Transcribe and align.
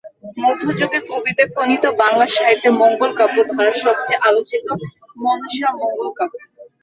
মধ্যযুগের 0.37 1.03
কবিদের 1.09 1.47
প্রণীত 1.53 1.83
বাংলা 2.01 2.25
সাহিত্যের 2.29 2.73
মঙ্গলকাব্য 2.81 3.37
ধারার 3.49 3.77
সবচেয়ে 3.83 4.23
আলোচিত 4.27 4.65
মনসামঙ্গল 5.17 6.09
কাব্য। 6.17 6.35